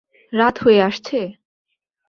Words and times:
রাত 0.33 0.55
হয়ে 0.63 0.81
আসছে? 0.81 1.19